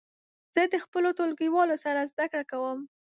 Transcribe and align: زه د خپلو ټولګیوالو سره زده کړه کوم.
زه 0.55 0.61
د 0.73 0.75
خپلو 0.83 1.09
ټولګیوالو 1.17 1.75
سره 1.85 2.09
زده 2.11 2.25
کړه 2.31 2.43
کوم. 2.51 2.79